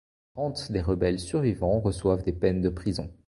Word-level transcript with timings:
Quarante 0.33 0.71
des 0.71 0.81
rebelles 0.81 1.19
survivants 1.19 1.79
reçoivent 1.79 2.23
des 2.23 2.33
peines 2.33 2.63
de 2.63 2.69
prison. 2.69 3.13